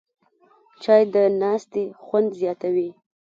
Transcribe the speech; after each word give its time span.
چای 0.83 1.03
د 1.13 1.15
ناستې 1.41 1.83
خوند 2.03 2.29
زیاتوي 2.39 2.89